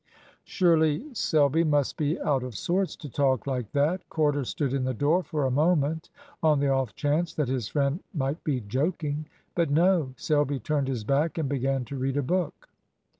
Surely 0.45 1.13
Selby 1.13 1.63
must 1.63 1.95
be 1.95 2.19
out 2.21 2.41
of 2.41 2.57
sorts 2.57 2.95
to 2.95 3.07
talk 3.07 3.45
like 3.45 3.71
that. 3.73 4.09
Corder 4.09 4.43
stood 4.45 4.73
in 4.73 4.83
the 4.83 4.95
door 4.95 5.21
for 5.21 5.45
a 5.45 5.51
moment, 5.51 6.09
on 6.41 6.59
the 6.59 6.69
off 6.69 6.95
chance 6.95 7.35
that 7.35 7.47
his 7.47 7.67
friend 7.67 7.99
might 8.11 8.43
be 8.43 8.61
joking. 8.61 9.27
But 9.53 9.69
no; 9.69 10.15
Selby 10.17 10.57
turned 10.59 10.87
his 10.87 11.03
back 11.03 11.37
and 11.37 11.47
began 11.47 11.85
to 11.85 11.97
read 11.99 12.17
a 12.17 12.23
book. 12.23 12.67